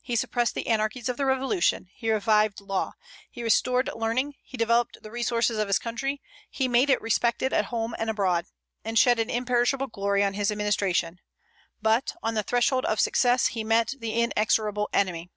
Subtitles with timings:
[0.00, 2.94] He suppressed the anarchies of the revolution, he revived law,
[3.30, 7.66] he restored learning, he developed the resources of his country; he made it respected at
[7.66, 8.46] home and abroad,
[8.86, 11.20] and shed an imperishable glory on his administration,
[11.82, 15.28] but "on the threshold of success he met the inexorable enemy."